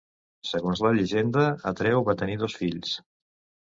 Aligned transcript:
Segons 0.51 0.81
la 0.85 0.93
llegenda, 0.95 1.45
Atreu 1.73 2.03
va 2.09 2.17
tenir 2.23 2.39
dos 2.45 2.57
fills: 2.63 2.99